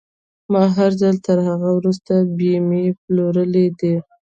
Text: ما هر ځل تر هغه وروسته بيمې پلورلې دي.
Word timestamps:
ما 0.51 0.63
هر 0.77 0.91
ځل 1.01 1.15
تر 1.27 1.37
هغه 1.49 1.69
وروسته 1.77 2.13
بيمې 2.37 2.85
پلورلې 3.03 3.65
دي. 3.79 3.95